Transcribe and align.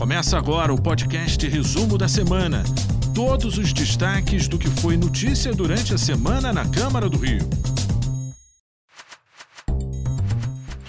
Começa 0.00 0.38
agora 0.38 0.72
o 0.72 0.80
podcast 0.80 1.46
Resumo 1.46 1.98
da 1.98 2.08
Semana. 2.08 2.64
Todos 3.14 3.58
os 3.58 3.70
destaques 3.70 4.48
do 4.48 4.58
que 4.58 4.66
foi 4.66 4.96
notícia 4.96 5.52
durante 5.52 5.92
a 5.92 5.98
semana 5.98 6.54
na 6.54 6.66
Câmara 6.66 7.06
do 7.06 7.18
Rio. 7.18 7.46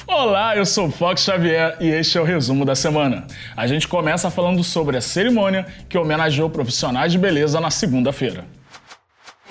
Olá, 0.07 0.55
eu 0.55 0.65
sou 0.65 0.89
Fox 0.89 1.23
Xavier 1.23 1.75
e 1.81 1.89
este 1.89 2.17
é 2.17 2.21
o 2.21 2.23
resumo 2.23 2.63
da 2.63 2.73
semana. 2.73 3.27
A 3.57 3.67
gente 3.67 3.85
começa 3.85 4.31
falando 4.31 4.63
sobre 4.63 4.95
a 4.95 5.01
cerimônia 5.01 5.65
que 5.89 5.97
homenageou 5.97 6.49
profissionais 6.49 7.11
de 7.11 7.17
beleza 7.17 7.59
na 7.59 7.69
segunda-feira. 7.69 8.45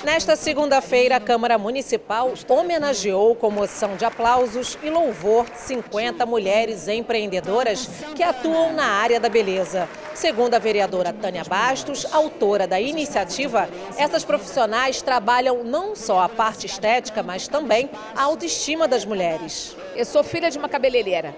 Nesta 0.03 0.35
segunda-feira, 0.35 1.17
a 1.17 1.21
Câmara 1.21 1.59
Municipal 1.59 2.33
homenageou 2.49 3.35
com 3.35 3.51
moção 3.51 3.97
de 3.97 4.05
aplausos 4.07 4.79
e 4.83 4.89
louvor 4.89 5.47
50 5.55 6.25
mulheres 6.25 6.89
empreendedoras 6.89 7.87
que 8.17 8.23
atuam 8.23 8.73
na 8.73 8.87
área 8.87 9.21
da 9.21 9.29
beleza. 9.29 9.87
Segundo 10.15 10.55
a 10.55 10.59
vereadora 10.59 11.13
Tânia 11.13 11.45
Bastos, 11.45 12.07
autora 12.11 12.67
da 12.67 12.81
iniciativa, 12.81 13.69
essas 13.99 14.25
profissionais 14.25 15.03
trabalham 15.03 15.63
não 15.63 15.95
só 15.95 16.21
a 16.21 16.31
parte 16.31 16.65
estética, 16.65 17.23
mas 17.23 17.47
também 17.47 17.91
a 18.17 18.23
autoestima 18.23 18.89
das 18.89 19.05
mulheres. 19.05 19.77
Eu 19.95 20.07
sou 20.07 20.25
filha 20.25 20.51
de 20.51 20.57
uma 20.57 20.69
cabeleireira. 20.69 21.37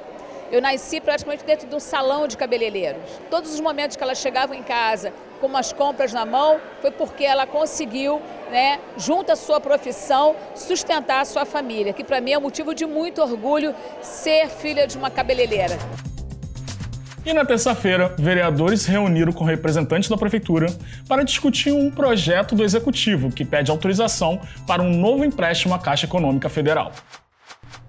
Eu 0.53 0.61
nasci 0.61 1.01
praticamente 1.01 1.45
dentro 1.45 1.67
de 1.67 1.75
um 1.75 1.81
salão 1.81 2.29
de 2.29 2.37
cabeleireiros. 2.37 3.01
Todos 3.31 3.55
os 3.55 3.59
momentos 3.59 3.97
que 3.97 4.05
ela 4.05 4.15
chegava 4.15 4.55
em 4.55 4.62
casa 4.62 5.11
com 5.41 5.47
umas 5.47 5.73
compras 5.73 6.12
na 6.12 6.27
mão 6.27 6.61
foi 6.83 6.91
porque 6.91 7.25
ela 7.25 7.47
conseguiu, 7.47 8.20
né, 8.52 8.79
junto 8.98 9.33
à 9.33 9.37
sua 9.37 9.61
profissão, 9.61 10.37
sustentar 10.55 11.23
a 11.23 11.24
sua 11.24 11.47
família, 11.47 11.92
que 11.92 12.05
para 12.05 12.20
mim 12.20 12.33
é 12.33 12.38
motivo 12.38 12.75
de 12.75 12.84
muito 12.84 13.23
orgulho 13.23 13.75
ser 14.02 14.48
filha 14.48 14.87
de 14.87 14.98
uma 14.98 15.11
cabeleireira. 15.11 15.78
E 17.25 17.33
na 17.33 17.45
terça-feira, 17.45 18.15
vereadores 18.19 18.84
reuniram 18.84 19.33
com 19.33 19.45
representantes 19.45 20.09
da 20.09 20.16
prefeitura 20.16 20.66
para 21.09 21.22
discutir 21.22 21.72
um 21.72 21.91
projeto 21.91 22.55
do 22.55 22.64
executivo 22.64 23.31
que 23.31 23.44
pede 23.44 23.70
autorização 23.70 24.41
para 24.66 24.83
um 24.83 24.91
novo 24.91 25.25
empréstimo 25.25 25.72
à 25.72 25.78
Caixa 25.78 26.06
Econômica 26.06 26.48
Federal. 26.48 26.92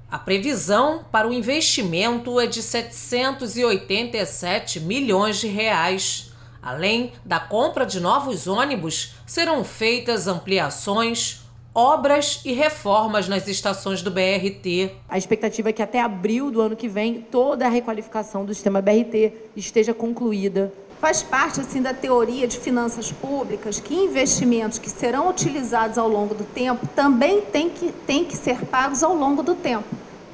A 0.10 0.20
previsão 0.20 1.04
para 1.12 1.28
o 1.28 1.34
investimento 1.34 2.40
é 2.40 2.46
de 2.46 2.62
787 2.62 4.80
milhões 4.80 5.42
de 5.42 5.48
reais. 5.48 6.32
Além 6.64 7.12
da 7.26 7.42
compra 7.42 7.86
de 7.86 8.00
novos 8.00 8.48
ônibus, 8.48 9.16
serão 9.28 9.66
feitas 9.66 10.28
ampliações, 10.28 11.42
obras 11.76 12.40
e 12.46 12.54
reformas 12.54 13.28
nas 13.28 13.50
estações 13.50 14.02
do 14.02 14.10
BRT. 14.10 14.92
A 15.10 15.18
expectativa 15.18 15.70
é 15.70 15.74
que 15.74 15.82
até 15.82 16.00
abril 16.00 16.50
do 16.50 16.62
ano 16.62 16.76
que 16.76 16.88
vem 16.88 17.20
toda 17.20 17.66
a 17.66 17.70
requalificação 17.70 18.46
do 18.46 18.54
sistema 18.54 18.82
BRT 18.82 19.34
esteja 19.58 19.94
concluída. 19.94 20.72
Faz 21.02 21.22
parte 21.22 21.60
assim 21.60 21.82
da 21.82 21.94
teoria 21.94 22.48
de 22.48 22.58
finanças 22.58 23.12
públicas 23.12 23.78
que 23.78 23.94
investimentos 23.94 24.78
que 24.78 24.90
serão 24.90 25.30
utilizados 25.30 25.98
ao 25.98 26.08
longo 26.08 26.34
do 26.34 26.46
tempo 26.46 26.88
também 26.96 27.42
têm 27.42 27.70
que, 27.70 27.92
têm 27.92 28.24
que 28.24 28.38
ser 28.38 28.66
pagos 28.68 29.04
ao 29.04 29.14
longo 29.14 29.44
do 29.44 29.54
tempo. 29.54 29.84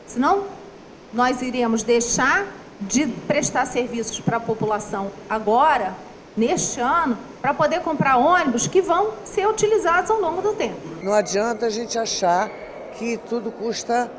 Senão, 0.05 0.43
nós 1.11 1.41
iremos 1.41 1.81
deixar 1.81 2.45
de 2.79 3.07
prestar 3.07 3.65
serviços 3.65 4.19
para 4.19 4.37
a 4.37 4.39
população 4.39 5.11
agora, 5.27 5.95
neste 6.39 6.79
ano, 6.79 7.17
para 7.41 7.53
poder 7.53 7.81
comprar 7.81 8.17
ônibus 8.17 8.65
que 8.65 8.81
vão 8.81 9.11
ser 9.25 9.47
utilizados 9.47 10.09
ao 10.09 10.19
longo 10.19 10.41
do 10.41 10.53
tempo. 10.53 10.79
Não 11.03 11.13
adianta 11.13 11.65
a 11.65 11.69
gente 11.69 11.99
achar 11.99 12.49
que 12.97 13.17
tudo 13.17 13.51
custa 13.51 14.09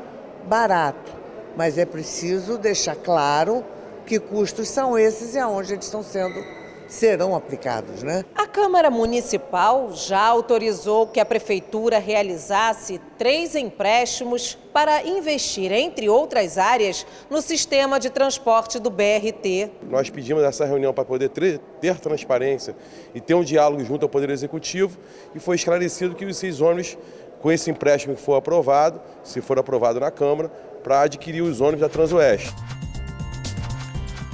barato, 0.45 1.11
mas 1.57 1.77
é 1.77 1.85
preciso 1.85 2.57
deixar 2.57 2.95
claro 2.95 3.65
que 4.05 4.19
custos 4.19 4.69
são 4.69 4.97
esses 4.97 5.35
e 5.35 5.39
aonde 5.39 5.73
eles 5.73 5.85
estão 5.85 6.03
sendo 6.03 6.43
serão 6.91 7.33
aplicados, 7.33 8.03
né? 8.03 8.25
A 8.35 8.45
Câmara 8.45 8.91
Municipal 8.91 9.93
já 9.93 10.21
autorizou 10.21 11.07
que 11.07 11.21
a 11.21 11.25
prefeitura 11.25 11.97
realizasse 11.99 12.99
três 13.17 13.55
empréstimos 13.55 14.57
para 14.73 15.01
investir, 15.07 15.71
entre 15.71 16.09
outras 16.09 16.57
áreas, 16.57 17.07
no 17.29 17.41
sistema 17.41 17.97
de 17.97 18.09
transporte 18.09 18.77
do 18.77 18.89
BRT. 18.89 19.71
Nós 19.89 20.09
pedimos 20.09 20.43
essa 20.43 20.65
reunião 20.65 20.93
para 20.93 21.05
poder 21.05 21.29
ter 21.29 21.97
transparência 21.99 22.75
e 23.15 23.21
ter 23.21 23.35
um 23.35 23.43
diálogo 23.43 23.83
junto 23.85 24.03
ao 24.03 24.09
Poder 24.09 24.29
Executivo 24.29 24.97
e 25.33 25.39
foi 25.39 25.55
esclarecido 25.55 26.13
que 26.13 26.25
os 26.25 26.35
seis 26.35 26.59
ônibus, 26.59 26.97
com 27.41 27.49
esse 27.49 27.71
empréstimo 27.71 28.15
que 28.15 28.21
for 28.21 28.35
aprovado, 28.35 29.01
se 29.23 29.39
for 29.39 29.57
aprovado 29.57 29.97
na 30.01 30.11
Câmara, 30.11 30.49
para 30.83 31.01
adquirir 31.01 31.41
os 31.41 31.61
ônibus 31.61 31.79
da 31.79 31.89
Transoeste. 31.89 32.53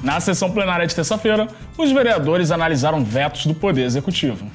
Na 0.03 0.19
sessão 0.19 0.51
plenária 0.51 0.85
de 0.85 0.93
terça-feira, 0.93 1.47
os 1.77 1.91
vereadores 1.91 2.51
analisaram 2.51 3.03
vetos 3.03 3.45
do 3.45 3.53
Poder 3.53 3.83
Executivo. 3.83 4.49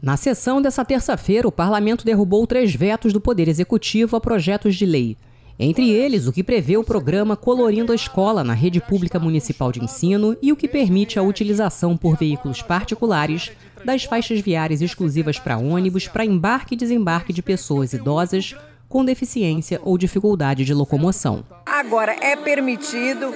Na 0.00 0.16
sessão 0.16 0.62
dessa 0.62 0.84
terça-feira, 0.84 1.48
o 1.48 1.52
parlamento 1.52 2.04
derrubou 2.04 2.46
três 2.46 2.74
vetos 2.74 3.12
do 3.12 3.20
Poder 3.20 3.48
Executivo 3.48 4.16
a 4.16 4.20
projetos 4.20 4.76
de 4.76 4.86
lei. 4.86 5.16
Entre 5.60 5.90
eles, 5.90 6.28
o 6.28 6.32
que 6.32 6.44
prevê 6.44 6.76
o 6.76 6.84
programa 6.84 7.36
Colorindo 7.36 7.90
a 7.90 7.94
Escola 7.94 8.44
na 8.44 8.54
rede 8.54 8.80
pública 8.80 9.18
municipal 9.18 9.72
de 9.72 9.82
ensino 9.82 10.36
e 10.40 10.52
o 10.52 10.56
que 10.56 10.68
permite 10.68 11.18
a 11.18 11.22
utilização 11.22 11.96
por 11.96 12.16
veículos 12.16 12.62
particulares 12.62 13.50
das 13.84 14.04
faixas 14.04 14.38
viárias 14.38 14.80
exclusivas 14.80 15.36
para 15.36 15.58
ônibus 15.58 16.06
para 16.06 16.24
embarque 16.24 16.74
e 16.74 16.78
desembarque 16.78 17.32
de 17.32 17.42
pessoas 17.42 17.92
idosas 17.92 18.54
com 18.88 19.04
deficiência 19.04 19.80
ou 19.82 19.98
dificuldade 19.98 20.64
de 20.64 20.72
locomoção. 20.72 21.44
Agora, 21.66 22.16
é 22.20 22.36
permitido 22.36 23.34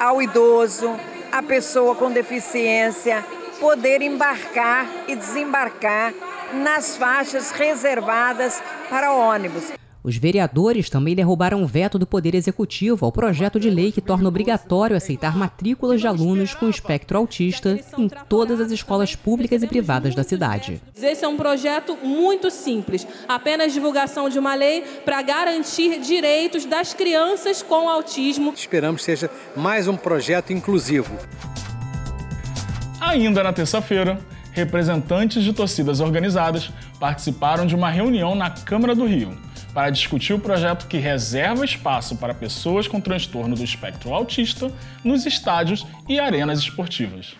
ao 0.00 0.22
idoso, 0.22 0.90
à 1.36 1.42
pessoa 1.42 1.94
com 1.94 2.10
deficiência, 2.10 3.22
poder 3.60 4.00
embarcar 4.00 4.86
e 5.06 5.14
desembarcar 5.14 6.14
nas 6.54 6.96
faixas 6.96 7.50
reservadas 7.50 8.62
para 8.88 9.12
ônibus. 9.12 9.72
Os 10.06 10.16
vereadores 10.16 10.88
também 10.88 11.16
derrubaram 11.16 11.64
o 11.64 11.66
veto 11.66 11.98
do 11.98 12.06
Poder 12.06 12.36
Executivo 12.36 13.04
ao 13.04 13.10
projeto 13.10 13.58
de 13.58 13.68
lei 13.68 13.90
que 13.90 14.00
torna 14.00 14.28
obrigatório 14.28 14.96
aceitar 14.96 15.36
matrículas 15.36 16.00
de 16.00 16.06
alunos 16.06 16.54
com 16.54 16.68
espectro 16.68 17.18
autista 17.18 17.76
em 17.98 18.08
todas 18.28 18.60
as 18.60 18.70
escolas 18.70 19.16
públicas 19.16 19.64
e 19.64 19.66
privadas 19.66 20.14
da 20.14 20.22
cidade. 20.22 20.80
Esse 20.96 21.24
é 21.24 21.28
um 21.28 21.36
projeto 21.36 21.98
muito 22.04 22.52
simples, 22.52 23.04
apenas 23.26 23.72
divulgação 23.72 24.28
de 24.28 24.38
uma 24.38 24.54
lei 24.54 24.82
para 25.04 25.20
garantir 25.22 25.98
direitos 25.98 26.64
das 26.64 26.94
crianças 26.94 27.60
com 27.60 27.88
autismo. 27.88 28.54
Esperamos 28.54 29.00
que 29.00 29.06
seja 29.06 29.28
mais 29.56 29.88
um 29.88 29.96
projeto 29.96 30.52
inclusivo. 30.52 31.18
Ainda 33.00 33.42
na 33.42 33.52
terça-feira, 33.52 34.20
representantes 34.52 35.42
de 35.42 35.52
torcidas 35.52 35.98
organizadas 35.98 36.70
participaram 37.00 37.66
de 37.66 37.74
uma 37.74 37.90
reunião 37.90 38.36
na 38.36 38.50
Câmara 38.50 38.94
do 38.94 39.04
Rio 39.04 39.45
para 39.76 39.90
discutir 39.90 40.32
o 40.32 40.38
projeto 40.38 40.86
que 40.86 40.96
reserva 40.96 41.62
espaço 41.62 42.16
para 42.16 42.32
pessoas 42.32 42.88
com 42.88 42.98
transtorno 42.98 43.54
do 43.54 43.62
espectro 43.62 44.14
autista 44.14 44.72
nos 45.04 45.26
estádios 45.26 45.86
e 46.08 46.18
arenas 46.18 46.60
esportivas. 46.60 47.36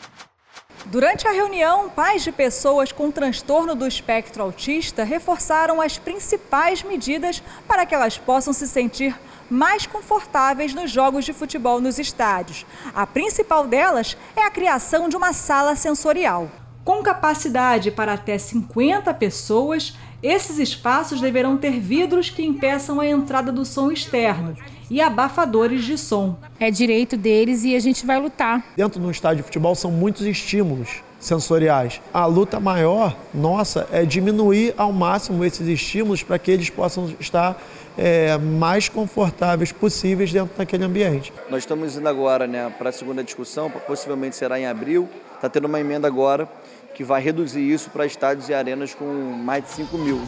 Durante 0.84 1.26
a 1.26 1.30
reunião, 1.30 1.88
pais 1.88 2.22
de 2.22 2.30
pessoas 2.30 2.92
com 2.92 3.10
transtorno 3.10 3.74
do 3.74 3.86
espectro 3.86 4.42
autista 4.42 5.02
reforçaram 5.02 5.80
as 5.80 5.96
principais 5.96 6.82
medidas 6.82 7.42
para 7.66 7.86
que 7.86 7.94
elas 7.94 8.18
possam 8.18 8.52
se 8.52 8.68
sentir 8.68 9.18
mais 9.48 9.86
confortáveis 9.86 10.74
nos 10.74 10.90
jogos 10.90 11.24
de 11.24 11.32
futebol 11.32 11.80
nos 11.80 11.98
estádios. 11.98 12.66
A 12.94 13.06
principal 13.06 13.66
delas 13.66 14.14
é 14.36 14.42
a 14.42 14.50
criação 14.50 15.08
de 15.08 15.16
uma 15.16 15.32
sala 15.32 15.74
sensorial. 15.74 16.50
Com 16.84 17.02
capacidade 17.02 17.90
para 17.90 18.12
até 18.12 18.36
50 18.38 19.12
pessoas, 19.14 19.94
esses 20.26 20.58
espaços 20.58 21.20
deverão 21.20 21.56
ter 21.56 21.78
vidros 21.78 22.30
que 22.30 22.42
impeçam 22.42 23.00
a 23.00 23.06
entrada 23.06 23.52
do 23.52 23.64
som 23.64 23.92
externo 23.92 24.56
e 24.90 25.00
abafadores 25.00 25.84
de 25.84 25.96
som. 25.96 26.36
É 26.58 26.70
direito 26.70 27.16
deles 27.16 27.64
e 27.64 27.76
a 27.76 27.80
gente 27.80 28.04
vai 28.04 28.18
lutar. 28.18 28.64
Dentro 28.76 29.00
de 29.00 29.06
um 29.06 29.10
estádio 29.10 29.38
de 29.38 29.42
futebol 29.44 29.74
são 29.74 29.90
muitos 29.90 30.26
estímulos 30.26 31.02
sensoriais. 31.20 32.00
A 32.12 32.26
luta 32.26 32.60
maior 32.60 33.16
nossa 33.32 33.88
é 33.92 34.04
diminuir 34.04 34.74
ao 34.76 34.92
máximo 34.92 35.44
esses 35.44 35.66
estímulos 35.66 36.22
para 36.22 36.38
que 36.38 36.50
eles 36.50 36.70
possam 36.70 37.12
estar 37.18 37.60
é, 37.96 38.36
mais 38.36 38.88
confortáveis 38.88 39.72
possíveis 39.72 40.32
dentro 40.32 40.56
daquele 40.56 40.84
ambiente. 40.84 41.32
Nós 41.48 41.60
estamos 41.60 41.96
indo 41.96 42.08
agora 42.08 42.46
né, 42.46 42.72
para 42.76 42.90
a 42.90 42.92
segunda 42.92 43.24
discussão, 43.24 43.70
possivelmente 43.70 44.36
será 44.36 44.58
em 44.58 44.66
abril. 44.66 45.08
Está 45.36 45.48
tendo 45.48 45.66
uma 45.66 45.78
emenda 45.78 46.08
agora 46.08 46.48
que 46.94 47.04
vai 47.04 47.22
reduzir 47.22 47.60
isso 47.60 47.90
para 47.90 48.06
estádios 48.06 48.48
e 48.48 48.54
arenas 48.54 48.94
com 48.94 49.04
mais 49.04 49.62
de 49.64 49.70
5 49.70 49.98
mil. 49.98 50.20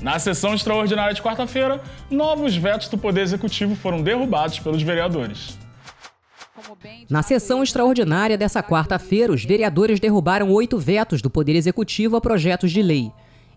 Na 0.00 0.18
sessão 0.18 0.54
extraordinária 0.54 1.14
de 1.14 1.22
quarta-feira, 1.22 1.82
novos 2.10 2.54
vetos 2.54 2.88
do 2.88 2.96
Poder 2.96 3.22
Executivo 3.22 3.74
foram 3.74 4.02
derrubados 4.02 4.60
pelos 4.60 4.82
vereadores. 4.82 5.58
Na 7.08 7.22
sessão 7.22 7.62
extraordinária 7.62 8.36
dessa 8.36 8.62
quarta-feira, 8.62 9.32
os 9.32 9.44
vereadores 9.44 9.98
derrubaram 9.98 10.50
oito 10.50 10.78
vetos 10.78 11.22
do 11.22 11.30
Poder 11.30 11.56
Executivo 11.56 12.16
a 12.16 12.20
projetos 12.20 12.70
de 12.70 12.82
lei. 12.82 13.10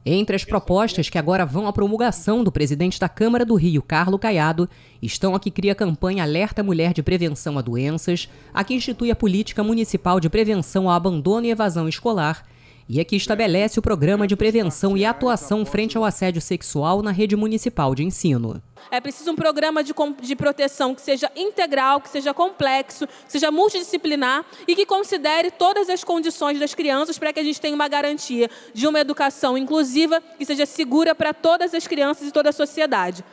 Entre 0.03 0.36
as 0.36 0.44
propostas 0.44 1.09
que 1.09 1.18
agora 1.19 1.45
vão 1.45 1.68
à 1.68 1.74
promulgação 1.74 2.44
do 2.44 2.51
presidente 2.51 3.00
da 3.00 3.07
Câmara 3.07 3.45
do 3.45 3.53
Rio, 3.53 3.83
Carlo 3.83 4.18
Caiado, 4.18 4.68
estão 5.00 5.36
a 5.36 5.39
que 5.39 5.51
cria 5.51 5.74
a 5.74 5.75
campanha 5.75 6.24
Alerta 6.24 6.63
Mulher 6.63 6.92
de 6.92 7.03
Prevenção 7.03 7.56
a 7.56 7.62
Doenças, 7.62 8.27
a 8.51 8.63
que 8.63 8.74
institui 8.74 9.12
a 9.12 9.15
Política 9.15 9.63
Municipal 9.63 10.19
de 10.19 10.27
Prevenção 10.27 10.89
ao 10.89 10.95
Abandono 10.95 11.45
e 11.45 11.51
Evasão 11.51 11.88
Escolar 11.88 12.44
e 12.87 12.99
a 12.99 13.05
que 13.05 13.15
estabelece 13.15 13.79
o 13.79 13.81
programa 13.81 14.27
de 14.27 14.35
prevenção 14.35 14.97
e 14.97 15.05
atuação 15.05 15.65
frente 15.65 15.97
ao 15.97 16.03
assédio 16.03 16.41
sexual 16.41 17.01
na 17.01 17.11
rede 17.11 17.35
municipal 17.35 17.95
de 17.95 18.03
ensino. 18.03 18.61
É 18.89 18.99
preciso 18.99 19.31
um 19.31 19.35
programa 19.35 19.83
de, 19.83 19.93
de 20.21 20.35
proteção 20.35 20.95
que 20.95 21.01
seja 21.01 21.31
integral, 21.35 22.01
que 22.01 22.09
seja 22.09 22.33
complexo, 22.33 23.07
que 23.07 23.31
seja 23.31 23.51
multidisciplinar 23.51 24.45
e 24.67 24.75
que 24.75 24.85
considere 24.85 25.51
todas 25.51 25.89
as 25.89 26.03
condições 26.03 26.59
das 26.59 26.73
crianças 26.73 27.17
para 27.17 27.31
que 27.31 27.39
a 27.39 27.43
gente 27.43 27.61
tenha 27.61 27.75
uma 27.75 27.87
garantia 27.87 28.49
de 28.73 28.87
uma 28.87 28.99
educação 28.99 29.57
inclusiva 29.57 30.21
que 30.37 30.45
seja 30.45 30.65
segura 30.65 31.13
para 31.13 31.33
todas 31.33 31.73
as 31.73 31.87
crianças 31.87 32.27
e 32.27 32.31
toda 32.31 32.49
a 32.49 32.53
sociedade. 32.53 33.23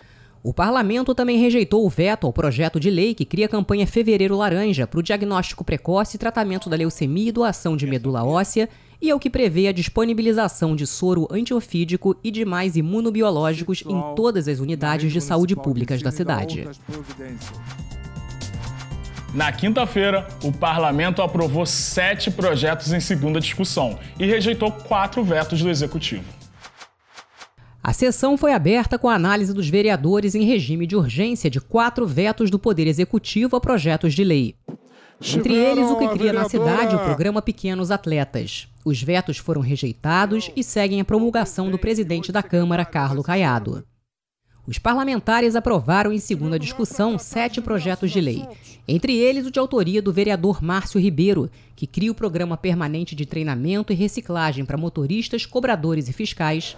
O 0.42 0.54
parlamento 0.54 1.14
também 1.14 1.36
rejeitou 1.36 1.84
o 1.84 1.88
veto 1.88 2.26
ao 2.26 2.32
projeto 2.32 2.78
de 2.78 2.90
lei 2.90 3.12
que 3.12 3.24
cria 3.24 3.46
a 3.46 3.48
campanha 3.48 3.86
Fevereiro 3.86 4.36
Laranja 4.36 4.86
para 4.86 5.00
o 5.00 5.02
diagnóstico 5.02 5.64
precoce 5.64 6.16
e 6.16 6.18
tratamento 6.18 6.70
da 6.70 6.76
leucemia 6.76 7.28
e 7.28 7.32
doação 7.32 7.76
de 7.76 7.86
medula 7.86 8.24
óssea 8.24 8.68
e 9.00 9.10
é 9.10 9.14
o 9.14 9.18
que 9.18 9.30
prevê 9.30 9.68
a 9.68 9.72
disponibilização 9.72 10.74
de 10.74 10.86
soro 10.86 11.28
antiofídico 11.30 12.16
e 12.22 12.30
demais 12.30 12.76
imunobiológicos 12.76 13.82
em 13.86 14.14
todas 14.14 14.48
as 14.48 14.58
unidades 14.58 15.12
de 15.12 15.20
saúde 15.20 15.54
públicas 15.54 16.02
da 16.02 16.10
cidade. 16.10 16.66
Na 19.34 19.52
quinta-feira, 19.52 20.26
o 20.42 20.50
parlamento 20.50 21.20
aprovou 21.20 21.66
sete 21.66 22.30
projetos 22.30 22.92
em 22.92 23.00
segunda 23.00 23.38
discussão 23.40 23.98
e 24.18 24.26
rejeitou 24.26 24.72
quatro 24.72 25.22
vetos 25.22 25.62
do 25.62 25.68
executivo. 25.68 26.24
A 27.82 27.92
sessão 27.92 28.36
foi 28.36 28.52
aberta 28.52 28.98
com 28.98 29.08
a 29.08 29.14
análise 29.14 29.54
dos 29.54 29.68
vereadores 29.68 30.34
em 30.34 30.44
regime 30.44 30.86
de 30.86 30.96
urgência 30.96 31.48
de 31.48 31.60
quatro 31.60 32.06
vetos 32.06 32.50
do 32.50 32.58
Poder 32.58 32.86
Executivo 32.86 33.56
a 33.56 33.60
projetos 33.60 34.12
de 34.12 34.24
lei. 34.24 34.57
Entre 35.20 35.52
eles, 35.52 35.90
o 35.90 35.96
que 35.96 36.08
cria 36.08 36.32
na 36.32 36.48
cidade 36.48 36.94
o 36.94 36.98
programa 37.00 37.42
Pequenos 37.42 37.90
Atletas. 37.90 38.68
Os 38.84 39.02
vetos 39.02 39.36
foram 39.36 39.60
rejeitados 39.60 40.48
e 40.54 40.62
seguem 40.62 41.00
a 41.00 41.04
promulgação 41.04 41.70
do 41.70 41.78
presidente 41.78 42.30
da 42.30 42.42
Câmara, 42.42 42.84
Carlo 42.84 43.22
Caiado. 43.22 43.84
Os 44.64 44.78
parlamentares 44.78 45.56
aprovaram 45.56 46.12
em 46.12 46.18
segunda 46.18 46.58
discussão 46.58 47.18
sete 47.18 47.60
projetos 47.60 48.12
de 48.12 48.20
lei, 48.20 48.46
entre 48.86 49.16
eles 49.16 49.46
o 49.46 49.50
de 49.50 49.58
autoria 49.58 50.00
do 50.00 50.12
vereador 50.12 50.62
Márcio 50.62 51.00
Ribeiro, 51.00 51.50
que 51.74 51.86
cria 51.86 52.12
o 52.12 52.14
programa 52.14 52.56
permanente 52.56 53.16
de 53.16 53.26
treinamento 53.26 53.92
e 53.92 53.96
reciclagem 53.96 54.64
para 54.64 54.76
motoristas, 54.76 55.46
cobradores 55.46 56.08
e 56.08 56.12
fiscais, 56.12 56.76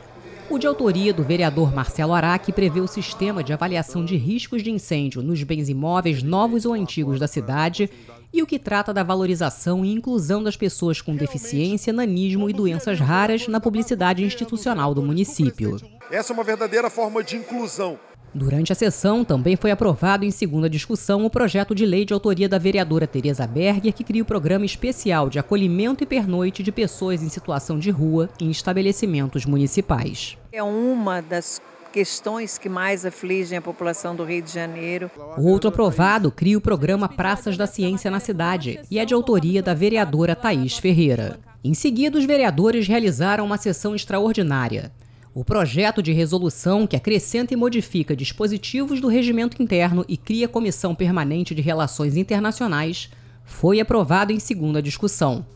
o 0.49 0.59
de 0.59 0.67
autoria 0.67 1.13
do 1.13 1.23
vereador 1.23 1.75
Marcelo 1.75 2.15
Ará, 2.15 2.39
que 2.39 2.53
prevê 2.53 2.81
o 2.81 2.87
sistema 2.87 3.45
de 3.45 3.53
avaliação 3.53 4.05
de 4.05 4.17
riscos 4.17 4.63
de 4.63 4.71
incêndio 4.71 5.23
nos 5.23 5.43
bens 5.43 5.69
imóveis 5.69 6.23
novos 6.23 6.65
ou 6.65 6.75
antigos 6.75 7.21
da 7.21 7.29
cidade 7.29 7.91
e 8.33 8.43
o 8.43 8.47
que 8.47 8.59
trata 8.59 8.93
da 8.93 9.03
valorização 9.03 9.85
e 9.85 9.93
inclusão 9.93 10.43
das 10.43 10.57
pessoas 10.57 11.01
com 11.01 11.15
deficiência, 11.17 11.93
nanismo 11.93 12.49
e 12.49 12.53
doenças 12.53 12.99
raras 13.01 13.49
na 13.49 13.61
publicidade 13.61 14.25
institucional 14.25 14.95
do 14.95 15.03
município. 15.03 15.77
Essa 16.11 16.33
é 16.33 16.35
uma 16.35 16.45
verdadeira 16.45 16.91
forma 16.91 17.23
de 17.23 17.37
inclusão. 17.37 17.99
Durante 18.33 18.73
a 18.73 18.77
sessão, 18.77 19.25
também 19.25 19.57
foi 19.57 19.73
aprovado 19.73 20.25
em 20.25 20.31
segunda 20.31 20.71
discussão 20.71 21.25
o 21.25 21.31
projeto 21.31 21.75
de 21.75 21.85
lei 21.85 22.05
de 22.05 22.13
autoria 22.13 22.49
da 22.49 22.59
vereadora 22.59 23.07
Tereza 23.07 23.45
Berger, 23.45 23.93
que 23.93 24.05
cria 24.05 24.23
o 24.23 24.27
programa 24.27 24.65
especial 24.65 25.29
de 25.29 25.41
acolhimento 25.41 26.05
e 26.05 26.07
pernoite 26.07 26.63
de 26.63 26.71
pessoas 26.71 27.25
em 27.25 27.29
situação 27.29 27.77
de 27.77 27.91
rua 27.91 28.31
em 28.41 28.49
estabelecimentos 28.49 29.45
municipais. 29.45 30.39
É 30.53 30.63
uma 30.63 31.21
das 31.21 31.61
questões 31.93 32.59
que 32.59 32.69
mais 32.69 33.05
afligem 33.05 33.59
a 33.59 33.63
população 33.63 34.15
do 34.15 34.25
Rio 34.25 34.43
de 34.43 34.53
Janeiro. 34.53 35.11
O 35.37 35.49
outro 35.49 35.69
aprovado 35.69 36.31
cria 36.31 36.57
o 36.57 36.61
programa 36.61 37.09
Praças 37.09 37.57
da 37.57 37.67
Ciência 37.67 38.11
na 38.11 38.21
Cidade 38.21 38.81
e 38.91 38.99
é 38.99 39.05
de 39.05 39.15
autoria 39.15 39.63
da 39.63 39.75
vereadora 39.75 40.37
Thaís 40.37 40.79
Ferreira. 40.79 41.41
Em 41.63 41.75
seguida, 41.75 42.19
os 42.19 42.25
vereadores 42.25 42.87
realizaram 42.87 43.45
uma 43.45 43.59
sessão 43.59 43.95
extraordinária. 43.95 44.93
O 45.35 45.45
projeto 45.45 46.03
de 46.03 46.13
resolução 46.13 46.87
que 46.87 46.97
acrescenta 46.97 47.55
e 47.55 47.57
modifica 47.57 48.17
dispositivos 48.17 49.01
do 49.01 49.09
regimento 49.09 49.63
interno 49.63 50.05
e 50.09 50.17
cria 50.17 50.49
comissão 50.49 50.95
permanente 50.95 51.55
de 51.55 51.63
relações 51.63 52.17
internacionais 52.17 53.11
foi 53.45 53.79
aprovado 53.79 54.33
em 54.33 54.41
segunda 54.41 54.83
discussão. 54.83 55.47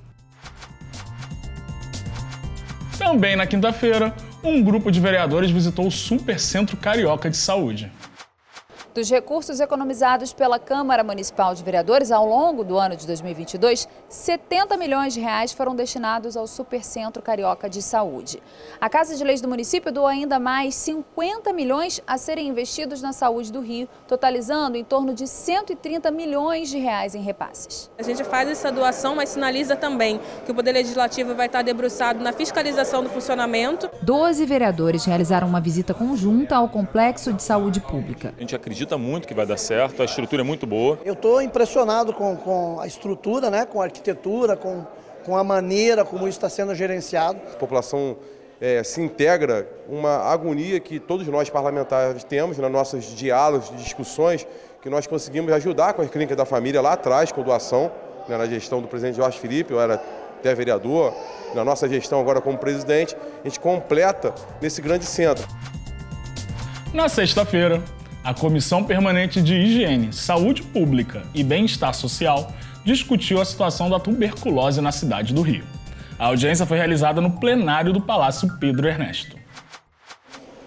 Também 2.98 3.34
na 3.34 3.46
quinta-feira, 3.46 4.14
um 4.44 4.62
grupo 4.62 4.90
de 4.90 5.00
vereadores 5.00 5.50
visitou 5.50 5.86
o 5.86 5.90
Supercentro 5.90 6.76
Carioca 6.76 7.30
de 7.30 7.36
Saúde. 7.36 7.90
Dos 8.94 9.10
recursos 9.10 9.58
economizados 9.58 10.32
pela 10.32 10.56
Câmara 10.56 11.02
Municipal 11.02 11.52
de 11.52 11.64
Vereadores 11.64 12.12
ao 12.12 12.24
longo 12.24 12.62
do 12.62 12.78
ano 12.78 12.94
de 12.94 13.04
2022, 13.08 13.88
70 14.08 14.76
milhões 14.76 15.12
de 15.12 15.18
reais 15.18 15.52
foram 15.52 15.74
destinados 15.74 16.36
ao 16.36 16.46
Supercentro 16.46 17.20
Carioca 17.20 17.68
de 17.68 17.82
Saúde. 17.82 18.40
A 18.80 18.88
Casa 18.88 19.16
de 19.16 19.24
Leis 19.24 19.40
do 19.40 19.48
município 19.48 19.90
doou 19.90 20.06
ainda 20.06 20.38
mais 20.38 20.76
50 20.76 21.52
milhões 21.52 22.00
a 22.06 22.16
serem 22.16 22.46
investidos 22.46 23.02
na 23.02 23.12
saúde 23.12 23.50
do 23.50 23.60
Rio, 23.60 23.88
totalizando 24.06 24.76
em 24.76 24.84
torno 24.84 25.12
de 25.12 25.26
130 25.26 26.12
milhões 26.12 26.68
de 26.68 26.78
reais 26.78 27.16
em 27.16 27.20
repasses. 27.20 27.90
A 27.98 28.02
gente 28.04 28.22
faz 28.22 28.48
essa 28.48 28.70
doação, 28.70 29.16
mas 29.16 29.30
sinaliza 29.30 29.74
também 29.74 30.20
que 30.44 30.52
o 30.52 30.54
Poder 30.54 30.70
Legislativo 30.70 31.34
vai 31.34 31.46
estar 31.46 31.62
debruçado 31.62 32.22
na 32.22 32.32
fiscalização 32.32 33.02
do 33.02 33.10
funcionamento. 33.10 33.90
Doze 34.02 34.46
vereadores 34.46 35.04
realizaram 35.04 35.48
uma 35.48 35.60
visita 35.60 35.92
conjunta 35.92 36.54
ao 36.54 36.68
Complexo 36.68 37.32
de 37.32 37.42
Saúde 37.42 37.80
Pública. 37.80 38.32
A 38.36 38.40
gente 38.40 38.54
acredita 38.54 38.83
acredita 38.84 38.98
muito 38.98 39.26
que 39.26 39.34
vai 39.34 39.46
dar 39.46 39.56
certo, 39.56 40.02
a 40.02 40.04
estrutura 40.04 40.42
é 40.42 40.44
muito 40.44 40.66
boa. 40.66 40.98
Eu 41.04 41.14
estou 41.14 41.40
impressionado 41.40 42.12
com, 42.12 42.36
com 42.36 42.78
a 42.78 42.86
estrutura, 42.86 43.50
né, 43.50 43.64
com 43.64 43.80
a 43.80 43.84
arquitetura, 43.84 44.56
com, 44.56 44.86
com 45.24 45.36
a 45.36 45.42
maneira 45.42 46.04
como 46.04 46.28
isso 46.28 46.38
está 46.38 46.48
sendo 46.48 46.74
gerenciado. 46.74 47.40
A 47.52 47.56
população 47.56 48.16
é, 48.60 48.82
se 48.84 49.00
integra 49.00 49.66
uma 49.88 50.18
agonia 50.30 50.78
que 50.78 51.00
todos 51.00 51.26
nós 51.26 51.48
parlamentares 51.50 52.22
temos 52.24 52.58
nos 52.58 52.70
nossos 52.70 53.06
diálogos, 53.16 53.72
discussões, 53.76 54.46
que 54.82 54.90
nós 54.90 55.06
conseguimos 55.06 55.50
ajudar 55.52 55.94
com 55.94 56.02
as 56.02 56.10
clínicas 56.10 56.36
da 56.36 56.44
família 56.44 56.80
lá 56.80 56.92
atrás, 56.92 57.32
com 57.32 57.42
doação, 57.42 57.90
né, 58.28 58.36
na 58.36 58.46
gestão 58.46 58.80
do 58.82 58.88
presidente 58.88 59.16
Jorge 59.16 59.38
Felipe, 59.38 59.72
eu 59.72 59.80
era 59.80 59.94
até 60.38 60.54
vereador, 60.54 61.14
na 61.54 61.64
nossa 61.64 61.88
gestão 61.88 62.20
agora 62.20 62.40
como 62.40 62.58
presidente, 62.58 63.16
a 63.42 63.48
gente 63.48 63.58
completa 63.58 64.34
nesse 64.60 64.82
grande 64.82 65.06
centro. 65.06 65.46
Na 66.92 67.08
sexta-feira, 67.08 67.82
a 68.24 68.32
Comissão 68.32 68.82
Permanente 68.82 69.42
de 69.42 69.54
Higiene, 69.54 70.10
Saúde 70.10 70.62
Pública 70.62 71.22
e 71.34 71.44
Bem-Estar 71.44 71.92
Social 71.92 72.50
discutiu 72.82 73.38
a 73.38 73.44
situação 73.44 73.90
da 73.90 74.00
tuberculose 74.00 74.80
na 74.80 74.90
cidade 74.90 75.34
do 75.34 75.42
Rio. 75.42 75.64
A 76.18 76.28
audiência 76.28 76.64
foi 76.64 76.78
realizada 76.78 77.20
no 77.20 77.32
plenário 77.32 77.92
do 77.92 78.00
Palácio 78.00 78.48
Pedro 78.58 78.88
Ernesto. 78.88 79.36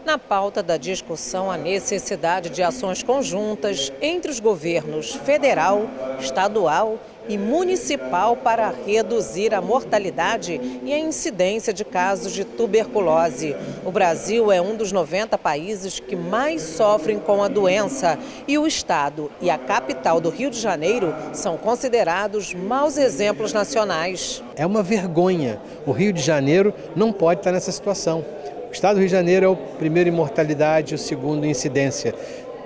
Na 0.08 0.18
pauta 0.18 0.64
da 0.64 0.78
discussão, 0.78 1.52
a 1.52 1.58
necessidade 1.58 2.50
de 2.50 2.64
ações 2.64 3.04
conjuntas 3.04 3.92
entre 4.02 4.32
os 4.32 4.40
governos 4.40 5.12
federal, 5.14 5.86
estadual 6.18 6.98
e 7.28 7.38
municipal 7.38 8.38
para 8.38 8.74
reduzir 8.86 9.54
a 9.54 9.60
mortalidade 9.60 10.62
e 10.86 10.94
a 10.94 10.98
incidência 10.98 11.74
de 11.74 11.84
casos 11.84 12.32
de 12.32 12.46
tuberculose. 12.46 13.54
O 13.86 13.92
Brasil 13.92 14.50
é 14.50 14.62
um 14.62 14.78
dos 14.78 14.94
90 14.94 15.38
países 15.38 16.00
que 16.00 16.16
mais 16.16 16.62
sofrem 16.62 17.20
com 17.20 17.44
a 17.44 17.50
doença 17.50 18.18
e 18.48 18.58
o 18.58 18.66
estado 18.66 19.30
e 19.42 19.50
a 19.50 19.58
capital 19.58 20.22
do 20.22 20.30
Rio 20.30 20.50
de 20.50 20.58
Janeiro 20.58 21.14
são 21.34 21.58
considerados 21.58 22.54
maus 22.54 22.98
exemplos 22.98 23.52
nacionais. 23.52 24.42
É 24.56 24.66
uma 24.66 24.82
vergonha. 24.82 25.60
O 25.86 25.92
Rio 25.92 26.14
de 26.14 26.22
Janeiro 26.22 26.74
não 26.96 27.12
pode 27.12 27.42
estar 27.42 27.52
nessa 27.52 27.74
situação. 27.74 28.24
O 28.70 28.72
estado 28.72 28.96
do 28.96 29.00
Rio 29.00 29.08
de 29.08 29.12
Janeiro 29.12 29.46
é 29.46 29.50
o 29.50 29.56
primeiro 29.56 30.10
em 30.10 30.14
mortalidade, 30.14 30.96
o 30.96 30.98
segundo 30.98 31.46
em 31.46 31.52
incidência 31.52 32.14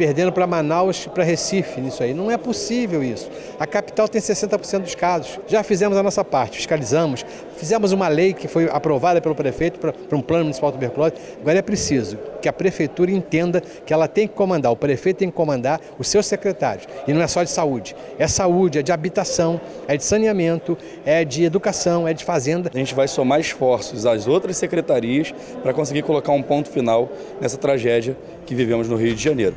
perdendo 0.02 0.32
para 0.32 0.48
Manaus 0.48 1.06
e 1.06 1.10
para 1.10 1.24
Recife 1.24 1.80
nisso 1.80 2.02
aí. 2.02 2.12
Não 2.12 2.32
é 2.32 2.36
possível 2.36 3.04
isso. 3.04 3.30
A 3.60 3.68
capital 3.68 4.08
tem 4.08 4.20
60% 4.20 4.80
dos 4.80 4.96
casos. 4.96 5.40
Já 5.48 5.62
fizemos 5.62 5.96
a 5.96 6.02
nossa 6.02 6.26
parte, 6.26 6.58
fiscalizamos, 6.58 7.24
fizemos 7.62 7.92
uma 7.92 8.08
lei 8.08 8.34
que 8.34 8.48
foi 8.48 8.68
aprovada 8.72 9.22
pelo 9.22 9.36
prefeito 9.36 9.80
para, 9.80 9.94
um 10.18 10.22
plano 10.22 10.46
municipal 10.46 10.72
de 10.72 10.78
tuberculose. 10.78 11.14
Agora 11.40 11.60
é 11.60 11.62
preciso 11.62 12.18
que 12.42 12.50
a 12.50 12.54
prefeitura 12.54 13.12
entenda 13.12 13.62
que 13.86 13.94
ela 13.94 14.08
tem 14.08 14.28
que 14.28 14.34
comandar, 14.34 14.72
o 14.72 14.76
prefeito 14.76 15.18
tem 15.18 15.30
que 15.30 15.36
comandar 15.36 15.80
os 16.00 16.08
seus 16.08 16.26
secretários. 16.26 16.88
E 17.08 17.14
não 17.14 17.22
é 17.22 17.28
só 17.28 17.44
de 17.44 17.52
saúde. 17.52 17.96
É 18.18 18.28
saúde, 18.28 18.80
é 18.80 18.82
de 18.82 18.92
habitação, 18.92 19.62
é 19.88 19.96
de 19.96 20.04
saneamento, 20.04 20.76
é 21.06 21.24
de 21.24 21.44
educação, 21.44 22.08
é 22.08 22.16
de 22.16 22.26
fazenda. 22.26 22.72
A 22.74 22.78
gente 22.80 22.96
vai 22.96 23.08
somar 23.08 23.40
esforços 23.40 24.08
às 24.08 24.28
outras 24.28 24.58
secretarias 24.58 25.32
para 25.62 25.72
conseguir 25.72 26.02
colocar 26.02 26.32
um 26.32 26.42
ponto 26.42 26.68
final 26.68 27.12
nessa 27.40 27.58
tragédia 27.58 28.18
que 28.44 28.56
vivemos 28.56 28.90
no 28.90 28.96
Rio 28.96 29.14
de 29.14 29.24
Janeiro. 29.24 29.54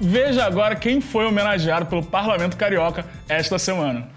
Veja 0.00 0.44
agora 0.44 0.74
quem 0.74 1.00
foi 1.00 1.24
homenageado 1.24 1.86
pelo 1.86 2.02
Parlamento 2.02 2.56
Carioca 2.56 3.06
esta 3.28 3.60
semana. 3.60 4.08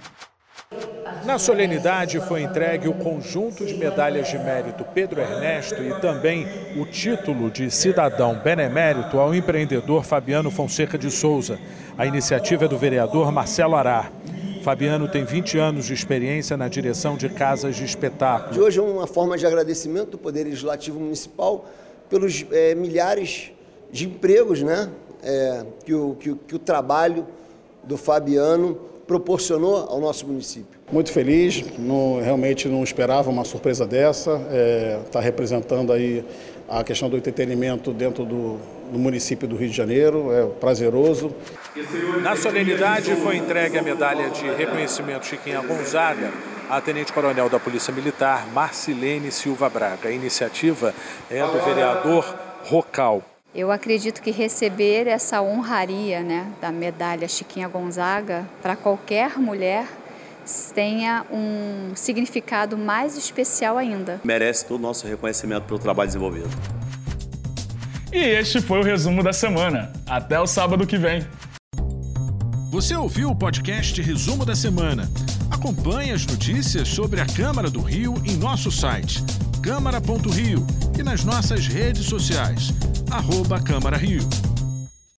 Na 1.25 1.39
solenidade 1.39 2.19
foi 2.19 2.43
entregue 2.43 2.87
o 2.87 2.93
conjunto 2.93 3.65
de 3.65 3.73
medalhas 3.73 4.27
de 4.27 4.37
mérito 4.37 4.85
Pedro 4.93 5.19
Ernesto 5.19 5.81
e 5.81 5.99
também 5.99 6.47
o 6.77 6.85
título 6.85 7.49
de 7.49 7.71
cidadão 7.71 8.35
benemérito 8.35 9.17
ao 9.17 9.33
empreendedor 9.33 10.03
Fabiano 10.03 10.51
Fonseca 10.51 10.99
de 10.99 11.09
Souza. 11.09 11.57
A 11.97 12.05
iniciativa 12.05 12.65
é 12.65 12.67
do 12.67 12.77
vereador 12.77 13.31
Marcelo 13.31 13.75
Arar. 13.75 14.11
Fabiano 14.63 15.07
tem 15.07 15.25
20 15.25 15.57
anos 15.57 15.85
de 15.87 15.95
experiência 15.95 16.55
na 16.55 16.67
direção 16.67 17.17
de 17.17 17.27
casas 17.27 17.75
de 17.75 17.83
espetáculo. 17.83 18.53
De 18.53 18.61
hoje 18.61 18.77
é 18.79 18.83
uma 18.83 19.07
forma 19.07 19.35
de 19.35 19.47
agradecimento 19.47 20.11
do 20.11 20.17
Poder 20.19 20.43
Legislativo 20.43 20.99
Municipal 20.99 21.65
pelos 22.07 22.45
é, 22.51 22.75
milhares 22.75 23.51
de 23.91 24.05
empregos 24.05 24.61
né, 24.61 24.91
é, 25.23 25.65
que, 25.83 25.93
o, 25.93 26.15
que, 26.19 26.35
que 26.35 26.55
o 26.55 26.59
trabalho 26.59 27.25
do 27.83 27.97
Fabiano 27.97 28.93
proporcionou 29.07 29.87
ao 29.89 29.99
nosso 29.99 30.27
município. 30.27 30.79
Muito 30.91 31.11
feliz, 31.11 31.63
não, 31.77 32.21
realmente 32.21 32.67
não 32.67 32.83
esperava 32.83 33.29
uma 33.29 33.43
surpresa 33.43 33.85
dessa, 33.85 34.35
está 34.35 34.49
é, 34.51 34.99
tá 35.11 35.19
representando 35.19 35.91
aí 35.91 36.23
a 36.67 36.83
questão 36.83 37.09
do 37.09 37.17
entretenimento 37.17 37.91
dentro 37.91 38.25
do, 38.25 38.57
do, 38.91 38.97
município 38.97 39.47
do 39.47 39.55
Rio 39.55 39.69
de 39.69 39.75
Janeiro, 39.75 40.31
é 40.31 40.45
prazeroso. 40.59 41.33
Na 42.21 42.35
solenidade 42.35 43.15
foi 43.15 43.37
entregue 43.37 43.77
a 43.77 43.83
medalha 43.83 44.29
de 44.29 44.47
reconhecimento 44.49 45.25
Chiquinha 45.25 45.61
Gonzaga 45.61 46.31
à 46.69 46.81
Tenente-Coronel 46.81 47.49
da 47.49 47.59
Polícia 47.59 47.93
Militar 47.93 48.47
Marcilene 48.51 49.31
Silva 49.31 49.69
Braga. 49.69 50.09
A 50.09 50.11
iniciativa 50.11 50.93
é 51.29 51.45
do 51.45 51.63
vereador 51.63 52.35
Rocal. 52.63 53.23
Eu 53.55 53.71
acredito 53.71 54.21
que 54.21 54.31
receber 54.31 55.07
essa 55.07 55.41
honraria 55.41 56.21
né, 56.21 56.51
da 56.59 56.73
medalha 56.73 57.25
Chiquinha 57.25 57.69
Gonzaga 57.69 58.45
para 58.61 58.75
qualquer 58.75 59.39
mulher 59.39 59.87
tenha 60.73 61.25
um 61.31 61.95
significado 61.95 62.77
mais 62.77 63.17
especial 63.17 63.77
ainda. 63.77 64.19
Merece 64.25 64.65
todo 64.65 64.77
o 64.77 64.81
nosso 64.81 65.07
reconhecimento 65.07 65.63
pelo 65.63 65.79
trabalho 65.79 66.07
desenvolvido. 66.09 66.49
E 68.11 68.17
este 68.17 68.59
foi 68.59 68.79
o 68.79 68.83
resumo 68.83 69.23
da 69.23 69.31
semana. 69.31 69.93
Até 70.05 70.37
o 70.37 70.45
sábado 70.45 70.85
que 70.85 70.97
vem. 70.97 71.25
Você 72.71 72.93
ouviu 72.93 73.29
o 73.29 73.35
podcast 73.35 74.01
Resumo 74.01 74.45
da 74.45 74.53
Semana? 74.53 75.09
Acompanhe 75.49 76.11
as 76.11 76.25
notícias 76.25 76.89
sobre 76.89 77.21
a 77.21 77.25
Câmara 77.25 77.69
do 77.69 77.79
Rio 77.79 78.15
em 78.25 78.35
nosso 78.35 78.69
site 78.69 79.23
câmara.rio 79.65 80.63
e 80.95 81.01
nas 81.01 81.23
nossas 81.23 81.65
redes 81.65 82.05
sociais, 82.05 82.71
arroba 83.11 83.59
Câmara 83.59 83.97
Rio. 83.97 84.44